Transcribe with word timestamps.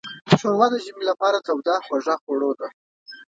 ښوروا 0.39 0.67
د 0.71 0.75
ژمي 0.85 1.03
لپاره 1.11 1.37
توده 1.47 1.75
خوږه 1.85 2.15
خوړو 2.23 2.51
ده. 2.59 2.67